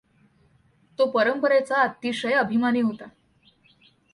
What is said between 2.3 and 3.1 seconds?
अभिमानी होता.